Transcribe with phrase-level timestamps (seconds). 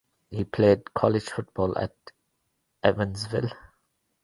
[0.31, 1.93] He played college football at
[2.81, 3.51] Evansville.